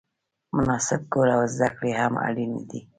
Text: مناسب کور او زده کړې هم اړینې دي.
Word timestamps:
مناسب 0.57 1.01
کور 1.11 1.27
او 1.35 1.41
زده 1.55 1.69
کړې 1.77 1.91
هم 1.99 2.13
اړینې 2.27 2.61
دي. 2.69 2.79